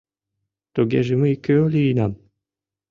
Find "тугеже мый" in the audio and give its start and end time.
0.73-1.33